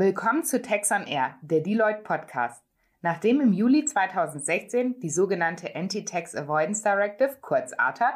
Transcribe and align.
Willkommen 0.00 0.44
zu 0.44 0.62
Tax 0.62 0.90
on 0.92 1.06
Air, 1.06 1.34
der 1.42 1.60
Deloitte 1.60 2.00
Podcast. 2.00 2.64
Nachdem 3.02 3.42
im 3.42 3.52
Juli 3.52 3.84
2016 3.84 4.98
die 4.98 5.10
sogenannte 5.10 5.76
Anti-Tax 5.76 6.34
Avoidance 6.34 6.82
Directive, 6.82 7.36
kurz 7.42 7.74
ATAD, 7.76 8.14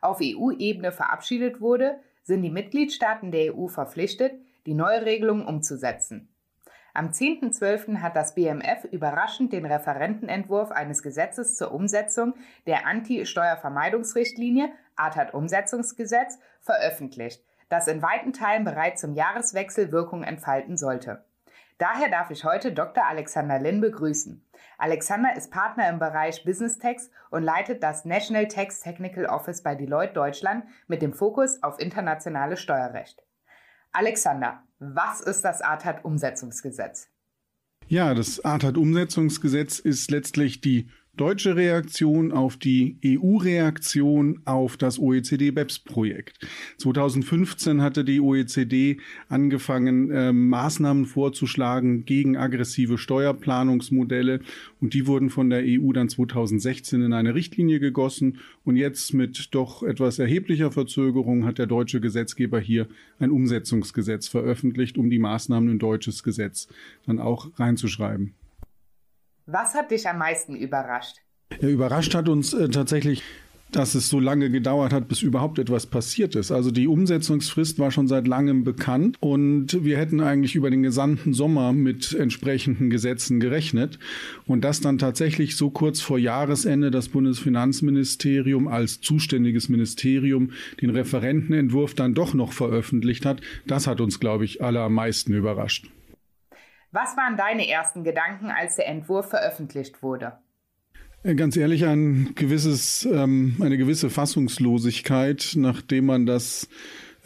auf 0.00 0.20
EU-Ebene 0.22 0.92
verabschiedet 0.92 1.60
wurde, 1.60 2.00
sind 2.22 2.40
die 2.40 2.48
Mitgliedstaaten 2.48 3.32
der 3.32 3.54
EU 3.54 3.66
verpflichtet, 3.66 4.32
die 4.64 4.72
neue 4.72 5.04
Regelung 5.04 5.46
umzusetzen. 5.46 6.30
Am 6.94 7.10
10.12. 7.10 7.98
hat 7.98 8.16
das 8.16 8.34
BMF 8.34 8.84
überraschend 8.90 9.52
den 9.52 9.66
Referentenentwurf 9.66 10.70
eines 10.70 11.02
Gesetzes 11.02 11.54
zur 11.56 11.70
Umsetzung 11.72 12.32
der 12.66 12.86
Anti-Steuervermeidungsrichtlinie 12.86 14.70
ATAD-Umsetzungsgesetz 14.96 16.38
veröffentlicht, 16.62 17.44
das 17.68 17.88
in 17.88 18.00
weiten 18.00 18.32
Teilen 18.32 18.64
bereits 18.64 19.02
zum 19.02 19.12
Jahreswechsel 19.12 19.92
Wirkung 19.92 20.22
entfalten 20.22 20.78
sollte. 20.78 21.25
Daher 21.78 22.08
darf 22.10 22.30
ich 22.30 22.42
heute 22.44 22.72
Dr. 22.72 23.04
Alexander 23.06 23.58
Lin 23.58 23.82
begrüßen. 23.82 24.42
Alexander 24.78 25.36
ist 25.36 25.50
Partner 25.50 25.90
im 25.90 25.98
Bereich 25.98 26.42
Business 26.42 26.78
Tax 26.78 27.10
und 27.30 27.42
leitet 27.42 27.82
das 27.82 28.06
National 28.06 28.48
Tax 28.48 28.80
Technical 28.80 29.26
Office 29.26 29.62
bei 29.62 29.74
Deloitte 29.74 30.14
Deutschland 30.14 30.64
mit 30.88 31.02
dem 31.02 31.12
Fokus 31.12 31.62
auf 31.62 31.78
internationales 31.78 32.60
Steuerrecht. 32.60 33.22
Alexander, 33.92 34.62
was 34.78 35.20
ist 35.20 35.42
das 35.42 35.60
ATAT-Umsetzungsgesetz? 35.60 37.08
Ja, 37.88 38.14
das 38.14 38.42
ATAT-Umsetzungsgesetz 38.42 39.78
ist 39.78 40.10
letztlich 40.10 40.62
die 40.62 40.90
deutsche 41.16 41.56
Reaktion 41.56 42.32
auf 42.32 42.56
die 42.56 42.98
EU-Reaktion 43.04 44.40
auf 44.44 44.76
das 44.76 44.98
OECD-BEPS-Projekt. 44.98 46.46
2015 46.78 47.80
hatte 47.80 48.04
die 48.04 48.20
OECD 48.20 48.98
angefangen, 49.28 50.10
äh, 50.10 50.32
Maßnahmen 50.32 51.06
vorzuschlagen 51.06 52.04
gegen 52.04 52.36
aggressive 52.36 52.98
Steuerplanungsmodelle 52.98 54.40
und 54.80 54.94
die 54.94 55.06
wurden 55.06 55.30
von 55.30 55.50
der 55.50 55.62
EU 55.64 55.92
dann 55.92 56.08
2016 56.08 57.02
in 57.02 57.12
eine 57.12 57.34
Richtlinie 57.34 57.80
gegossen 57.80 58.38
und 58.64 58.76
jetzt 58.76 59.14
mit 59.14 59.54
doch 59.54 59.82
etwas 59.82 60.18
erheblicher 60.18 60.70
Verzögerung 60.70 61.44
hat 61.44 61.58
der 61.58 61.66
deutsche 61.66 62.00
Gesetzgeber 62.00 62.60
hier 62.60 62.88
ein 63.18 63.30
Umsetzungsgesetz 63.30 64.28
veröffentlicht, 64.28 64.98
um 64.98 65.10
die 65.10 65.18
Maßnahmen 65.18 65.70
in 65.70 65.78
deutsches 65.78 66.22
Gesetz 66.22 66.68
dann 67.06 67.18
auch 67.18 67.58
reinzuschreiben. 67.58 68.34
Was 69.46 69.74
hat 69.74 69.92
dich 69.92 70.08
am 70.08 70.18
meisten 70.18 70.56
überrascht? 70.56 71.18
Ja, 71.60 71.68
überrascht 71.68 72.14
hat 72.16 72.28
uns 72.28 72.52
äh, 72.52 72.68
tatsächlich, 72.68 73.22
dass 73.70 73.94
es 73.94 74.08
so 74.08 74.18
lange 74.18 74.50
gedauert 74.50 74.92
hat, 74.92 75.06
bis 75.06 75.22
überhaupt 75.22 75.60
etwas 75.60 75.86
passiert 75.86 76.34
ist. 76.34 76.50
Also 76.50 76.72
die 76.72 76.88
Umsetzungsfrist 76.88 77.78
war 77.78 77.92
schon 77.92 78.08
seit 78.08 78.26
langem 78.26 78.64
bekannt 78.64 79.16
und 79.20 79.84
wir 79.84 79.98
hätten 79.98 80.20
eigentlich 80.20 80.56
über 80.56 80.68
den 80.68 80.82
gesamten 80.82 81.32
Sommer 81.32 81.72
mit 81.72 82.12
entsprechenden 82.12 82.90
Gesetzen 82.90 83.38
gerechnet. 83.38 84.00
Und 84.46 84.62
dass 84.62 84.80
dann 84.80 84.98
tatsächlich 84.98 85.56
so 85.56 85.70
kurz 85.70 86.00
vor 86.00 86.18
Jahresende 86.18 86.90
das 86.90 87.08
Bundesfinanzministerium 87.08 88.66
als 88.66 89.00
zuständiges 89.00 89.68
Ministerium 89.68 90.50
den 90.80 90.90
Referentenentwurf 90.90 91.94
dann 91.94 92.14
doch 92.14 92.34
noch 92.34 92.52
veröffentlicht 92.52 93.24
hat, 93.24 93.40
das 93.64 93.86
hat 93.86 94.00
uns, 94.00 94.18
glaube 94.18 94.44
ich, 94.44 94.60
alle 94.60 94.80
am 94.80 94.94
meisten 94.94 95.32
überrascht. 95.32 95.88
Was 96.96 97.14
waren 97.14 97.36
deine 97.36 97.68
ersten 97.68 98.04
Gedanken, 98.04 98.50
als 98.50 98.76
der 98.76 98.88
Entwurf 98.88 99.28
veröffentlicht 99.28 100.02
wurde? 100.02 100.32
Äh, 101.24 101.34
ganz 101.34 101.54
ehrlich, 101.54 101.84
ein 101.84 102.32
gewisses, 102.36 103.04
ähm, 103.04 103.56
eine 103.60 103.76
gewisse 103.76 104.08
Fassungslosigkeit, 104.08 105.52
nachdem 105.56 106.06
man 106.06 106.24
das 106.24 106.70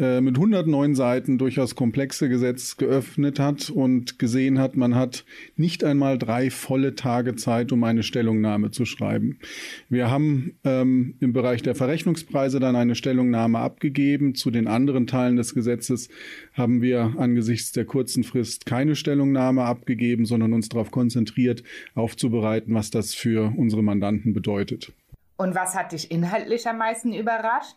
äh, 0.01 0.23
mit 0.23 0.37
109 0.37 0.95
Seiten 0.95 1.37
durchaus 1.37 1.75
komplexe 1.75 2.31
Gesetz 2.31 2.79
geöffnet 2.79 3.39
hat 3.39 3.69
und 3.69 4.19
gesehen 4.19 4.59
hat, 4.59 4.75
man 4.75 4.95
hat 4.95 5.27
nicht 5.57 5.85
einmal 5.85 6.17
drei 6.17 6.51
volle 6.51 6.95
Tage 6.95 7.37
Zeit, 7.37 7.71
um 7.71 7.85
eine 7.85 8.03
Stellungnahme 8.03 8.71
zu 8.71 8.87
schreiben. 8.87 9.39
Wir 9.91 10.11
haben 10.11 10.59
ähm, 10.65 11.17
im 11.21 11.35
Bereich 11.35 11.63
der 11.63 11.75
Verrechnungspreise 11.75 12.61
dann 12.61 12.77
eine 12.77 12.95
Stellungnahme 12.95 13.59
abgegeben. 13.59 14.35
Zu 14.35 14.51
den 14.51 14.67
anderen 14.67 15.07
Teilen 15.07 15.37
des 15.37 15.55
Gesetzes 15.55 16.09
haben 16.55 16.81
wir 16.81 17.15
angesichts 17.19 17.73
der 17.73 17.85
kurzen 17.85 18.25
Frist 18.25 18.65
keine 18.65 18.97
Stellungnahme 18.97 19.65
abgegeben, 19.65 20.25
sondern 20.25 20.55
uns 20.55 20.71
darauf 20.71 20.91
konzentriert, 20.91 21.63
aufzubereiten, 21.95 22.73
was 22.75 22.91
das 22.91 23.15
für 23.15 23.53
unsere 23.55 23.83
Mandanten 23.83 24.33
bedeutet. 24.33 24.95
Und 25.37 25.55
was 25.55 25.75
hat 25.75 25.93
dich 25.93 26.11
inhaltlich 26.11 26.67
am 26.67 26.79
meisten 26.79 27.13
überrascht? 27.13 27.77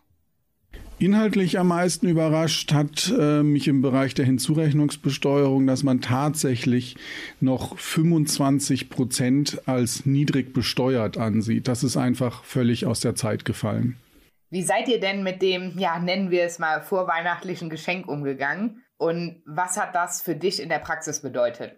Inhaltlich 1.00 1.60
am 1.60 1.68
meisten 1.68 2.08
überrascht 2.08 2.72
hat 2.72 3.12
äh, 3.20 3.44
mich 3.44 3.68
im 3.68 3.82
Bereich 3.82 4.14
der 4.14 4.26
Hinzurechnungsbesteuerung, 4.26 5.68
dass 5.68 5.84
man 5.84 6.00
tatsächlich 6.00 6.96
noch 7.42 7.78
25 7.78 8.90
Prozent 8.90 9.68
als 9.68 10.06
niedrig 10.06 10.54
besteuert 10.54 11.18
ansieht. 11.18 11.68
Das 11.68 11.84
ist 11.84 11.98
einfach 11.98 12.46
völlig 12.46 12.86
aus 12.86 13.02
der 13.02 13.16
Zeit 13.16 13.44
gefallen. 13.44 13.98
Wie 14.50 14.62
seid 14.62 14.88
ihr 14.88 15.00
denn 15.00 15.24
mit 15.24 15.42
dem, 15.42 15.78
ja, 15.78 16.00
nennen 16.00 16.32
wir 16.32 16.44
es 16.44 16.60
mal, 16.60 16.82
vorweihnachtlichen 16.82 17.70
Geschenk 17.70 18.08
umgegangen? 18.08 18.84
Und 18.98 19.42
was 19.46 19.78
hat 19.78 19.96
das 19.96 20.22
für 20.22 20.36
dich 20.36 20.62
in 20.62 20.70
der 20.70 20.80
Praxis 20.80 21.22
bedeutet? 21.22 21.74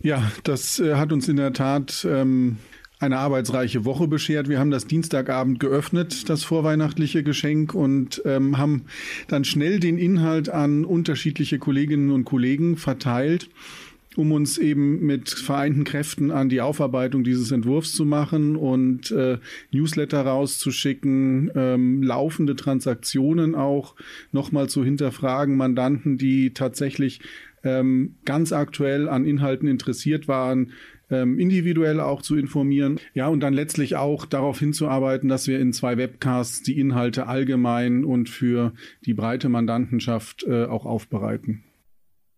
Ja, 0.00 0.32
das 0.42 0.80
äh, 0.80 0.96
hat 0.96 1.12
uns 1.12 1.28
in 1.28 1.36
der 1.36 1.52
Tat 1.52 2.04
ähm, 2.10 2.58
eine 2.98 3.18
arbeitsreiche 3.18 3.84
Woche 3.84 4.08
beschert. 4.08 4.48
Wir 4.48 4.58
haben 4.58 4.70
das 4.70 4.86
Dienstagabend 4.86 5.60
geöffnet, 5.60 6.28
das 6.28 6.44
vorweihnachtliche 6.44 7.22
Geschenk, 7.22 7.74
und 7.74 8.22
ähm, 8.24 8.56
haben 8.58 8.86
dann 9.28 9.44
schnell 9.44 9.80
den 9.80 9.98
Inhalt 9.98 10.48
an 10.48 10.84
unterschiedliche 10.84 11.58
Kolleginnen 11.58 12.10
und 12.10 12.24
Kollegen 12.24 12.76
verteilt 12.76 13.48
um 14.16 14.32
uns 14.32 14.58
eben 14.58 15.04
mit 15.04 15.30
vereinten 15.30 15.84
Kräften 15.84 16.30
an 16.30 16.48
die 16.48 16.60
Aufarbeitung 16.60 17.24
dieses 17.24 17.50
Entwurfs 17.50 17.92
zu 17.92 18.04
machen 18.04 18.56
und 18.56 19.10
äh, 19.10 19.38
Newsletter 19.72 20.22
rauszuschicken, 20.22 21.50
ähm, 21.54 22.02
laufende 22.02 22.56
Transaktionen 22.56 23.54
auch 23.54 23.94
nochmal 24.32 24.68
zu 24.68 24.84
hinterfragen, 24.84 25.56
Mandanten, 25.56 26.16
die 26.16 26.54
tatsächlich 26.54 27.20
ähm, 27.64 28.16
ganz 28.24 28.52
aktuell 28.52 29.08
an 29.08 29.24
Inhalten 29.24 29.66
interessiert 29.66 30.28
waren, 30.28 30.72
ähm, 31.10 31.38
individuell 31.38 32.00
auch 32.00 32.22
zu 32.22 32.36
informieren. 32.36 33.00
Ja, 33.12 33.28
und 33.28 33.40
dann 33.40 33.54
letztlich 33.54 33.96
auch 33.96 34.26
darauf 34.26 34.58
hinzuarbeiten, 34.58 35.28
dass 35.28 35.46
wir 35.46 35.60
in 35.60 35.72
zwei 35.72 35.96
Webcasts 35.96 36.62
die 36.62 36.78
Inhalte 36.78 37.26
allgemein 37.26 38.04
und 38.04 38.28
für 38.28 38.72
die 39.04 39.14
breite 39.14 39.48
Mandantenschaft 39.48 40.44
äh, 40.44 40.64
auch 40.64 40.86
aufbereiten. 40.86 41.64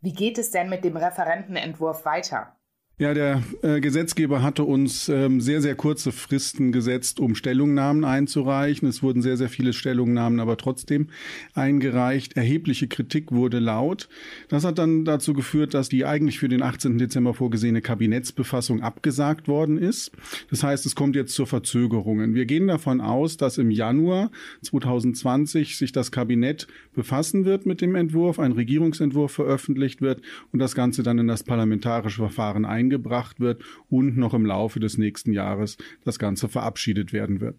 Wie 0.00 0.12
geht 0.12 0.38
es 0.38 0.50
denn 0.50 0.69
mit 0.69 0.84
dem 0.84 0.97
Referentenentwurf 0.97 2.04
weiter? 2.04 2.55
Ja, 2.98 3.12
der 3.12 3.42
äh, 3.60 3.82
Gesetzgeber 3.82 4.42
hatte 4.42 4.64
uns 4.64 5.10
ähm, 5.10 5.42
sehr, 5.42 5.60
sehr 5.60 5.74
kurze 5.74 6.12
Fristen 6.12 6.72
gesetzt, 6.72 7.20
um 7.20 7.34
Stellungnahmen 7.34 8.06
einzureichen. 8.06 8.88
Es 8.88 9.02
wurden 9.02 9.20
sehr, 9.20 9.36
sehr 9.36 9.50
viele 9.50 9.74
Stellungnahmen 9.74 10.40
aber 10.40 10.56
trotzdem 10.56 11.08
eingereicht. 11.52 12.38
Erhebliche 12.38 12.88
Kritik 12.88 13.32
wurde 13.32 13.58
laut. 13.58 14.08
Das 14.48 14.64
hat 14.64 14.78
dann 14.78 15.04
dazu 15.04 15.34
geführt, 15.34 15.74
dass 15.74 15.90
die 15.90 16.06
eigentlich 16.06 16.38
für 16.38 16.48
den 16.48 16.62
18. 16.62 16.96
Dezember 16.96 17.34
vorgesehene 17.34 17.82
Kabinettsbefassung 17.82 18.80
abgesagt 18.80 19.46
worden 19.46 19.76
ist. 19.76 20.12
Das 20.48 20.62
heißt, 20.62 20.86
es 20.86 20.94
kommt 20.94 21.16
jetzt 21.16 21.34
zur 21.34 21.46
Verzögerungen. 21.46 22.34
Wir 22.34 22.46
gehen 22.46 22.66
davon 22.66 23.02
aus, 23.02 23.36
dass 23.36 23.58
im 23.58 23.70
Januar 23.70 24.30
2020 24.62 25.76
sich 25.76 25.92
das 25.92 26.10
Kabinett 26.10 26.66
befassen 26.94 27.44
wird 27.44 27.66
mit 27.66 27.82
dem 27.82 27.94
Entwurf, 27.94 28.38
ein 28.38 28.52
Regierungsentwurf 28.52 29.32
veröffentlicht 29.32 30.00
wird 30.00 30.22
und 30.50 30.60
das 30.60 30.74
Ganze 30.74 31.02
dann 31.02 31.18
in 31.18 31.28
das 31.28 31.44
parlamentarische 31.44 32.22
Verfahren 32.22 32.64
eingereicht 32.64 32.85
eingebracht 32.86 33.41
wird 33.41 33.62
und 33.88 34.16
noch 34.16 34.34
im 34.34 34.47
Laufe 34.47 34.80
des 34.80 34.98
nächsten 34.98 35.33
Jahres 35.33 35.77
das 36.04 36.18
Ganze 36.18 36.48
verabschiedet 36.48 37.12
werden 37.12 37.41
wird. 37.41 37.56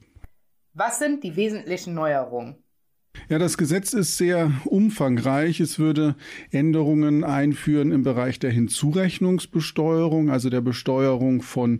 Was 0.73 0.99
sind 0.99 1.23
die 1.23 1.35
wesentlichen 1.35 1.93
Neuerungen? 1.93 2.55
Ja, 3.29 3.39
das 3.39 3.57
Gesetz 3.57 3.93
ist 3.93 4.17
sehr 4.17 4.51
umfangreich. 4.65 5.59
Es 5.59 5.79
würde 5.79 6.15
Änderungen 6.51 7.23
einführen 7.23 7.91
im 7.91 8.03
Bereich 8.03 8.37
der 8.37 8.51
Hinzurechnungsbesteuerung, 8.51 10.29
also 10.29 10.51
der 10.51 10.61
Besteuerung 10.61 11.41
von 11.41 11.79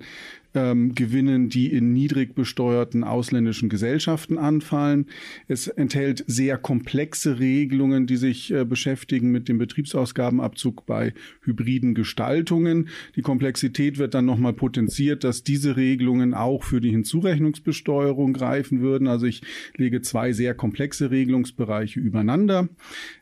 ähm, 0.58 0.96
Gewinnen, 0.96 1.50
die 1.50 1.72
in 1.72 1.94
niedrig 1.94 2.34
besteuerten 2.34 3.04
ausländischen 3.04 3.70
Gesellschaften 3.70 4.38
anfallen. 4.38 5.06
Es 5.48 5.68
enthält 5.68 6.24
sehr 6.28 6.58
komplexe 6.58 7.40
Regelungen, 7.40 8.08
die 8.08 8.18
sich 8.18 8.52
äh, 8.52 8.66
beschäftigen 8.66 9.32
mit 9.32 9.48
dem 9.48 9.60
Betriebsausgabenabzug 9.60 10.86
bei 10.86 11.14
hybriden 11.42 11.94
Gestaltungen. 11.94 12.90
Die 13.16 13.22
Komplexität 13.22 14.00
wird 14.00 14.16
dann 14.16 14.26
nochmal 14.26 14.54
potenziert, 14.54 15.24
dass 15.24 15.44
diese 15.44 15.78
Regelungen 15.78 16.34
auch 16.34 16.64
für 16.64 16.82
die 16.82 16.90
Hinzurechnungsbesteuerung 16.90 18.34
greifen 18.34 18.82
würden. 18.82 19.08
Also 19.08 19.28
ich 19.28 19.42
lege 19.76 20.02
zwei 20.02 20.34
sehr 20.34 20.56
komplexe 20.56 21.12
Regelungsbereiche 21.12 22.00
übereinander. 22.00 22.70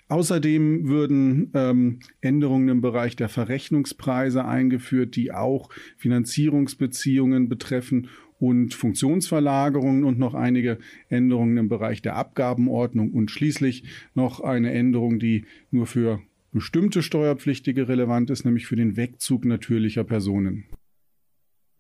Außerdem 0.07 0.88
würden 0.88 1.52
ähm, 1.56 2.00
Änderungen 2.22 2.69
im 2.69 2.81
Bereich 2.81 3.16
der 3.16 3.28
Verrechnungspreise 3.28 4.46
eingeführt, 4.46 5.16
die 5.16 5.31
auch 5.31 5.69
Finanzierungsbeziehungen 5.98 7.50
betreffen 7.50 8.10
und 8.40 8.75
Funktionsverlagerungen 8.75 10.04
und 10.04 10.19
noch 10.19 10.36
einige 10.36 10.78
Änderungen 11.10 11.57
im 11.57 11.69
Bereich 11.69 12.04
der 12.04 12.16
Abgabenordnung 12.18 13.13
und 13.13 13.31
schließlich 13.31 13.84
noch 14.13 14.42
eine 14.42 14.72
Änderung, 14.72 15.18
die 15.18 15.46
nur 15.72 15.88
für 15.88 16.22
bestimmte 16.51 17.01
Steuerpflichtige 17.01 17.88
relevant 17.88 18.30
ist, 18.30 18.46
nämlich 18.46 18.68
für 18.68 18.75
den 18.75 18.98
Wegzug 18.98 19.44
natürlicher 19.44 20.04
Personen. 20.04 20.66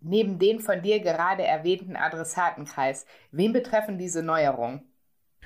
Neben 0.01 0.39
den 0.39 0.59
von 0.59 0.81
dir 0.81 0.99
gerade 0.99 1.43
erwähnten 1.43 1.95
Adressatenkreis, 1.95 3.05
wen 3.31 3.53
betreffen 3.53 3.97
diese 3.97 4.23
Neuerungen? 4.23 4.81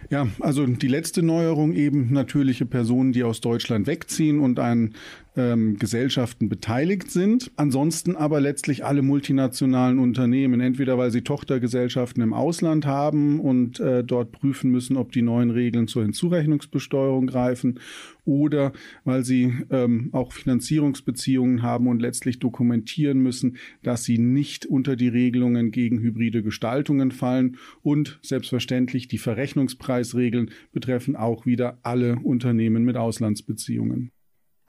Ja, 0.09 0.27
also 0.39 0.65
die 0.65 0.87
letzte 0.87 1.21
Neuerung 1.21 1.73
eben 1.73 2.11
natürliche 2.13 2.65
Personen, 2.65 3.11
die 3.11 3.23
aus 3.23 3.41
Deutschland 3.41 3.85
wegziehen 3.85 4.39
und 4.39 4.59
an 4.59 4.95
ähm, 5.39 5.77
Gesellschaften 5.77 6.49
beteiligt 6.49 7.09
sind. 7.11 7.51
Ansonsten 7.55 8.17
aber 8.17 8.41
letztlich 8.41 8.83
alle 8.83 9.01
multinationalen 9.01 9.97
Unternehmen, 9.97 10.59
entweder 10.59 10.97
weil 10.97 11.11
sie 11.11 11.21
Tochtergesellschaften 11.21 12.21
im 12.21 12.33
Ausland 12.33 12.85
haben 12.85 13.39
und 13.39 13.79
äh, 13.79 14.03
dort 14.03 14.33
prüfen 14.33 14.69
müssen, 14.69 14.97
ob 14.97 15.13
die 15.13 15.21
neuen 15.21 15.49
Regeln 15.49 15.87
zur 15.87 16.03
Hinzurechnungsbesteuerung 16.03 17.27
greifen 17.27 17.79
oder 18.25 18.73
weil 19.05 19.23
sie 19.23 19.53
ähm, 19.69 20.09
auch 20.11 20.33
Finanzierungsbeziehungen 20.33 21.61
haben 21.61 21.87
und 21.87 22.01
letztlich 22.01 22.39
dokumentieren 22.39 23.19
müssen, 23.19 23.57
dass 23.81 24.03
sie 24.03 24.17
nicht 24.17 24.65
unter 24.65 24.97
die 24.97 25.07
Regelungen 25.07 25.71
gegen 25.71 25.99
hybride 25.99 26.43
Gestaltungen 26.43 27.11
fallen 27.11 27.57
und 27.81 28.19
selbstverständlich 28.21 29.07
die 29.07 29.17
Verrechnungspreisregeln 29.17 30.51
betreffen 30.73 31.15
auch 31.15 31.45
wieder 31.45 31.79
alle 31.83 32.17
Unternehmen 32.17 32.83
mit 32.83 32.97
Auslandsbeziehungen. 32.97 34.11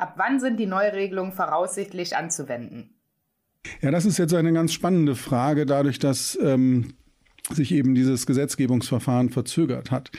Ab 0.01 0.15
wann 0.17 0.41
sind 0.41 0.59
die 0.59 0.67
Neuregelungen 0.67 1.33
voraussichtlich 1.33 2.17
anzuwenden? 2.17 2.95
Ja, 3.83 3.91
das 3.91 4.07
ist 4.07 4.19
jetzt 4.19 4.35
eine 4.35 4.53
ganz 4.53 4.73
spannende 4.73 5.15
Frage, 5.15 5.67
dadurch, 5.67 5.99
dass 5.99 6.39
ähm, 6.43 6.95
sich 7.51 7.73
eben 7.73 7.95
dieses 7.95 8.27
Gesetzgebungsverfahren 8.27 9.29
verzögert 9.29 9.91
hat. 9.91 10.11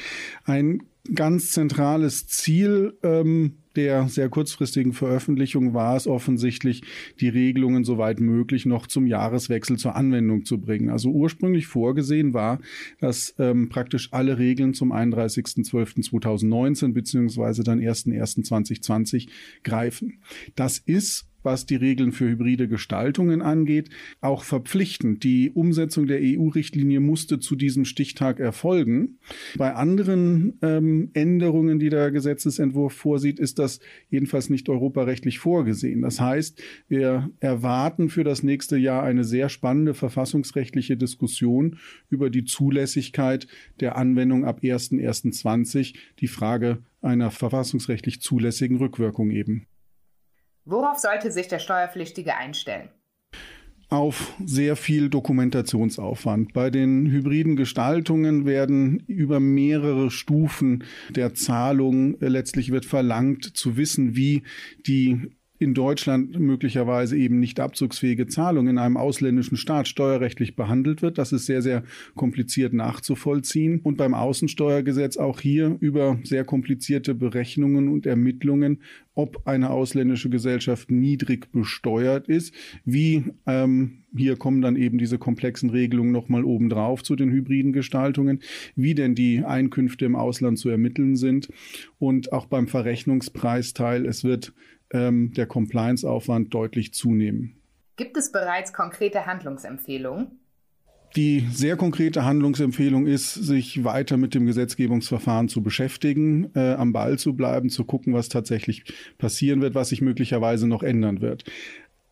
Ein 0.45 0.83
ganz 1.13 1.51
zentrales 1.51 2.27
Ziel 2.27 2.97
ähm, 3.03 3.57
der 3.75 4.07
sehr 4.09 4.29
kurzfristigen 4.29 4.93
Veröffentlichung 4.93 5.73
war 5.73 5.95
es 5.95 6.07
offensichtlich, 6.07 6.81
die 7.19 7.29
Regelungen 7.29 7.85
soweit 7.85 8.19
möglich 8.19 8.65
noch 8.65 8.87
zum 8.87 9.07
Jahreswechsel 9.07 9.77
zur 9.77 9.95
Anwendung 9.95 10.45
zu 10.45 10.59
bringen. 10.59 10.89
Also 10.89 11.09
ursprünglich 11.09 11.67
vorgesehen 11.67 12.33
war, 12.33 12.59
dass 12.99 13.33
ähm, 13.39 13.69
praktisch 13.69 14.09
alle 14.11 14.37
Regeln 14.37 14.73
zum 14.73 14.91
31.12.2019 14.91 16.93
beziehungsweise 16.93 17.63
dann 17.63 17.79
1.1.2020 17.79 19.29
greifen. 19.63 20.19
Das 20.55 20.77
ist 20.77 21.30
was 21.43 21.65
die 21.65 21.75
Regeln 21.75 22.11
für 22.11 22.29
hybride 22.29 22.67
Gestaltungen 22.67 23.41
angeht, 23.41 23.89
auch 24.21 24.43
verpflichtend. 24.43 25.23
Die 25.23 25.51
Umsetzung 25.51 26.07
der 26.07 26.19
EU-Richtlinie 26.21 26.99
musste 26.99 27.39
zu 27.39 27.55
diesem 27.55 27.85
Stichtag 27.85 28.39
erfolgen. 28.39 29.17
Bei 29.57 29.73
anderen 29.73 30.57
ähm, 30.61 31.09
Änderungen, 31.13 31.79
die 31.79 31.89
der 31.89 32.11
Gesetzesentwurf 32.11 32.93
vorsieht, 32.93 33.39
ist 33.39 33.59
das 33.59 33.79
jedenfalls 34.09 34.49
nicht 34.49 34.69
europarechtlich 34.69 35.39
vorgesehen. 35.39 36.01
Das 36.01 36.19
heißt, 36.19 36.61
wir 36.87 37.29
erwarten 37.39 38.09
für 38.09 38.23
das 38.23 38.43
nächste 38.43 38.77
Jahr 38.77 39.03
eine 39.03 39.23
sehr 39.23 39.49
spannende 39.49 39.93
verfassungsrechtliche 39.93 40.97
Diskussion 40.97 41.77
über 42.09 42.29
die 42.29 42.45
Zulässigkeit 42.45 43.47
der 43.79 43.97
Anwendung 43.97 44.45
ab 44.45 44.61
1.1.20, 44.63 45.95
die 46.19 46.27
Frage 46.27 46.79
einer 47.01 47.31
verfassungsrechtlich 47.31 48.21
zulässigen 48.21 48.77
Rückwirkung 48.77 49.31
eben. 49.31 49.65
Worauf 50.65 50.99
sollte 50.99 51.31
sich 51.31 51.47
der 51.47 51.59
Steuerpflichtige 51.59 52.35
einstellen? 52.35 52.89
auf 53.91 54.33
sehr 54.45 54.77
viel 54.77 55.09
Dokumentationsaufwand. 55.09 56.53
Bei 56.53 56.69
den 56.69 57.11
hybriden 57.11 57.57
Gestaltungen 57.57 58.45
werden 58.45 59.03
über 59.05 59.41
mehrere 59.41 60.09
Stufen 60.09 60.85
der 61.09 61.33
Zahlung 61.33 62.15
letztlich 62.21 62.71
wird 62.71 62.85
verlangt 62.85 63.43
zu 63.43 63.75
wissen, 63.75 64.15
wie 64.15 64.43
die 64.87 65.35
in 65.61 65.75
Deutschland 65.75 66.39
möglicherweise 66.39 67.15
eben 67.15 67.39
nicht 67.39 67.59
abzugsfähige 67.59 68.25
Zahlung 68.25 68.67
in 68.67 68.79
einem 68.79 68.97
ausländischen 68.97 69.57
Staat 69.57 69.87
steuerrechtlich 69.87 70.55
behandelt 70.55 71.03
wird. 71.03 71.19
Das 71.19 71.31
ist 71.31 71.45
sehr, 71.45 71.61
sehr 71.61 71.83
kompliziert 72.15 72.73
nachzuvollziehen. 72.73 73.79
Und 73.83 73.95
beim 73.95 74.15
Außensteuergesetz 74.15 75.17
auch 75.17 75.39
hier 75.39 75.77
über 75.79 76.17
sehr 76.23 76.45
komplizierte 76.45 77.13
Berechnungen 77.13 77.89
und 77.89 78.07
Ermittlungen, 78.07 78.81
ob 79.13 79.45
eine 79.45 79.69
ausländische 79.69 80.31
Gesellschaft 80.31 80.89
niedrig 80.89 81.51
besteuert 81.51 82.27
ist. 82.27 82.55
Wie 82.83 83.25
ähm, 83.45 83.99
hier 84.15 84.37
kommen 84.37 84.61
dann 84.61 84.75
eben 84.75 84.97
diese 84.97 85.19
komplexen 85.19 85.69
Regelungen 85.69 86.11
nochmal 86.11 86.43
obendrauf 86.43 87.03
zu 87.03 87.15
den 87.15 87.31
hybriden 87.31 87.71
Gestaltungen, 87.71 88.39
wie 88.75 88.95
denn 88.95 89.13
die 89.13 89.43
Einkünfte 89.43 90.05
im 90.05 90.15
Ausland 90.15 90.57
zu 90.57 90.69
ermitteln 90.69 91.15
sind. 91.15 91.49
Und 91.99 92.33
auch 92.33 92.47
beim 92.47 92.67
Verrechnungspreisteil, 92.67 94.07
es 94.07 94.23
wird 94.23 94.53
ähm, 94.91 95.33
der 95.33 95.45
Compliance-Aufwand 95.45 96.53
deutlich 96.53 96.93
zunehmen. 96.93 97.55
Gibt 97.95 98.17
es 98.17 98.31
bereits 98.31 98.73
konkrete 98.73 99.25
Handlungsempfehlungen? 99.25 100.39
Die 101.15 101.45
sehr 101.51 101.75
konkrete 101.75 102.23
Handlungsempfehlung 102.23 103.05
ist, 103.05 103.33
sich 103.33 103.83
weiter 103.83 104.15
mit 104.15 104.33
dem 104.33 104.45
Gesetzgebungsverfahren 104.45 105.49
zu 105.49 105.61
beschäftigen, 105.61 106.51
äh, 106.55 106.73
am 106.75 106.93
Ball 106.93 107.19
zu 107.19 107.33
bleiben, 107.33 107.69
zu 107.69 107.83
gucken, 107.83 108.13
was 108.13 108.29
tatsächlich 108.29 108.85
passieren 109.17 109.61
wird, 109.61 109.75
was 109.75 109.89
sich 109.89 110.01
möglicherweise 110.01 110.67
noch 110.67 110.83
ändern 110.83 111.19
wird. 111.19 111.43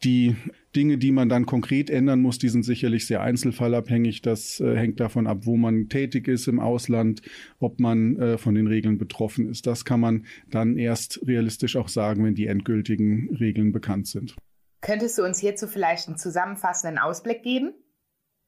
Die 0.04 0.36
Dinge, 0.76 0.98
die 0.98 1.12
man 1.12 1.28
dann 1.28 1.46
konkret 1.46 1.90
ändern 1.90 2.22
muss, 2.22 2.38
die 2.38 2.50
sind 2.50 2.64
sicherlich 2.64 3.06
sehr 3.06 3.22
einzelfallabhängig. 3.22 4.22
Das 4.22 4.60
äh, 4.60 4.76
hängt 4.76 5.00
davon 5.00 5.28
ab, 5.28 5.40
wo 5.42 5.58
man 5.58 5.90
tätig 5.90 6.28
ist 6.28 6.48
im 6.48 6.60
Ausland, 6.60 7.22
ob 7.60 7.80
man 7.80 8.16
äh, 8.18 8.38
von 8.38 8.56
den 8.56 8.68
Regeln 8.68 8.98
betroffen 8.98 9.50
ist. 9.50 9.68
Das 9.68 9.84
kann 9.84 10.00
man 10.00 10.26
dann 10.50 10.78
erst 10.78 11.20
realistisch 11.28 11.76
auch 11.76 11.90
sagen, 11.90 12.24
wenn 12.24 12.36
die 12.36 12.48
endgültigen 12.48 13.36
Regeln 13.40 13.72
bekannt 13.72 14.08
sind. 14.08 14.36
Könntest 14.82 15.18
du 15.18 15.24
uns 15.24 15.40
hierzu 15.40 15.68
vielleicht 15.68 16.08
einen 16.08 16.18
zusammenfassenden 16.18 16.98
Ausblick 16.98 17.44
geben? 17.44 17.74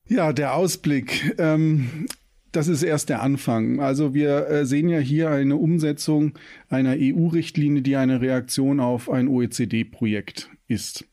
Ja, 0.08 0.32
der 0.32 0.56
Ausblick. 0.56 1.36
Ähm, 1.38 2.08
das 2.52 2.68
ist 2.68 2.84
erst 2.84 3.10
der 3.10 3.22
Anfang. 3.22 3.80
Also 3.80 4.14
wir 4.14 4.48
äh, 4.48 4.66
sehen 4.66 4.90
ja 4.90 5.00
hier 5.00 5.30
eine 5.30 5.56
Umsetzung 5.56 6.34
einer 6.70 6.96
EU-Richtlinie, 6.98 7.82
die 7.82 7.96
eine 7.96 8.22
Reaktion 8.22 8.80
auf 8.80 9.10
ein 9.10 9.28
OECD-Projekt 9.28 10.50
ist. 10.72 11.06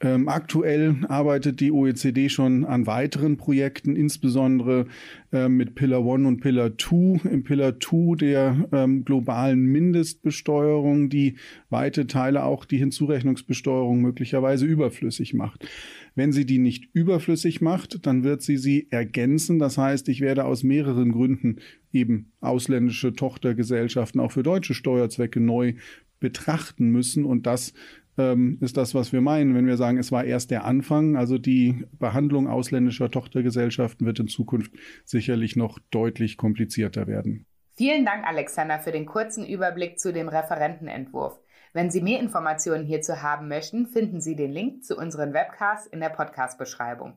Ähm, 0.00 0.28
aktuell 0.28 0.96
arbeitet 1.08 1.60
die 1.60 1.70
OECD 1.70 2.28
schon 2.28 2.64
an 2.64 2.86
weiteren 2.86 3.36
Projekten, 3.36 3.94
insbesondere 3.94 4.86
äh, 5.32 5.48
mit 5.48 5.74
Pillar 5.74 6.04
One 6.04 6.26
und 6.26 6.40
Pillar 6.40 6.76
Two. 6.76 7.20
Im 7.24 7.44
Pillar 7.44 7.78
Two 7.78 8.14
der 8.16 8.68
ähm, 8.72 9.04
globalen 9.04 9.64
Mindestbesteuerung, 9.66 11.08
die 11.08 11.36
weite 11.70 12.06
Teile 12.06 12.44
auch 12.44 12.64
die 12.64 12.78
Hinzurechnungsbesteuerung 12.78 14.00
möglicherweise 14.00 14.66
überflüssig 14.66 15.34
macht. 15.34 15.68
Wenn 16.14 16.32
sie 16.32 16.46
die 16.46 16.58
nicht 16.58 16.88
überflüssig 16.92 17.60
macht, 17.60 18.06
dann 18.06 18.24
wird 18.24 18.42
sie 18.42 18.56
sie 18.56 18.88
ergänzen. 18.90 19.58
Das 19.58 19.78
heißt, 19.78 20.08
ich 20.08 20.20
werde 20.20 20.44
aus 20.44 20.62
mehreren 20.62 21.12
Gründen 21.12 21.56
eben 21.92 22.32
ausländische 22.40 23.12
Tochtergesellschaften 23.12 24.20
auch 24.20 24.32
für 24.32 24.42
deutsche 24.42 24.74
Steuerzwecke 24.74 25.40
neu 25.40 25.74
betrachten 26.22 26.88
müssen 26.88 27.24
und 27.24 27.46
das 27.46 27.74
ähm, 28.18 28.58
ist 28.60 28.76
das, 28.76 28.94
was 28.94 29.12
wir 29.12 29.20
meinen, 29.20 29.54
wenn 29.54 29.66
wir 29.66 29.76
sagen, 29.76 29.98
es 29.98 30.12
war 30.12 30.24
erst 30.24 30.50
der 30.50 30.64
Anfang. 30.64 31.16
Also 31.16 31.38
die 31.38 31.86
Behandlung 31.98 32.48
ausländischer 32.48 33.10
Tochtergesellschaften 33.10 34.06
wird 34.06 34.20
in 34.20 34.28
Zukunft 34.28 34.72
sicherlich 35.04 35.56
noch 35.56 35.78
deutlich 35.90 36.36
komplizierter 36.36 37.06
werden. 37.06 37.46
Vielen 37.74 38.04
Dank, 38.04 38.26
Alexander, 38.26 38.78
für 38.78 38.92
den 38.92 39.06
kurzen 39.06 39.46
Überblick 39.46 39.98
zu 39.98 40.12
dem 40.12 40.28
Referentenentwurf. 40.28 41.40
Wenn 41.72 41.90
Sie 41.90 42.02
mehr 42.02 42.20
Informationen 42.20 42.84
hierzu 42.84 43.22
haben 43.22 43.48
möchten, 43.48 43.86
finden 43.86 44.20
Sie 44.20 44.36
den 44.36 44.52
Link 44.52 44.84
zu 44.84 44.94
unseren 44.94 45.32
Webcasts 45.32 45.86
in 45.86 46.00
der 46.00 46.10
Podcast-Beschreibung. 46.10 47.14